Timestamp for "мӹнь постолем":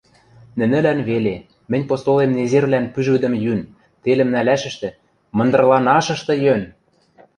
1.71-2.31